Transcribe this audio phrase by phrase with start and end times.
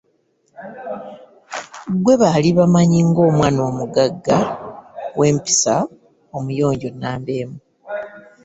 [2.03, 4.37] Gwe baali bamanyi ng'omwana omugagga
[5.19, 5.75] w'empisa
[6.37, 7.59] omuyonjo nnamba emu.